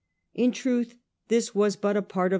In 0.33 0.51
truth 0.51 0.95
this 1.27 1.53
was 1.53 1.75
but 1.75 1.95
a 1.95 2.01
part 2.01 2.29
of. 2.29 2.29